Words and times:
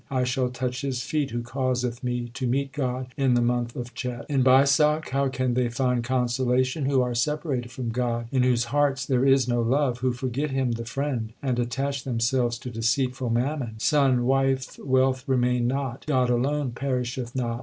I 0.09 0.23
shall 0.23 0.49
touch 0.49 0.81
his 0.81 1.03
feet 1.03 1.29
who 1.29 1.43
causeth 1.43 2.03
me 2.03 2.31
to 2.33 2.47
meet 2.47 2.71
God 2.71 3.13
in 3.17 3.35
the 3.35 3.39
month 3.43 3.75
of 3.75 3.93
diet. 3.93 4.25
In 4.29 4.41
Baisakh 4.43 5.09
how 5.09 5.27
can 5.27 5.53
they 5.53 5.69
find 5.69 6.03
consolation 6.03 6.85
who 6.87 7.03
are 7.03 7.13
separated 7.13 7.69
from 7.69 7.89
God, 7.89 8.25
in 8.31 8.41
whose 8.41 8.63
hearts 8.73 9.05
there 9.05 9.27
is 9.27 9.47
no 9.47 9.61
love, 9.61 9.99
Who 9.99 10.11
forget 10.11 10.49
Him 10.49 10.71
the 10.71 10.85
Friend, 10.85 11.31
arid 11.43 11.59
attach 11.59 12.03
themselves 12.03 12.57
to 12.57 12.71
deceitful 12.71 13.29
mammon? 13.29 13.75
Son, 13.77 14.25
wife, 14.25 14.79
wealth 14.83 15.23
remain 15.27 15.67
not; 15.67 16.07
God 16.07 16.31
alone 16.31 16.71
perisheth 16.71 17.35
not. 17.35 17.59